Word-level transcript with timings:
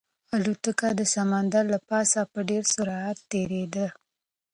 الوتکه 0.35 0.89
د 0.99 1.01
سمندر 1.15 1.63
له 1.73 1.79
پاسه 1.89 2.19
په 2.31 2.39
ډېر 2.49 2.63
سرعت 2.75 3.17
تېرېده. 3.31 3.87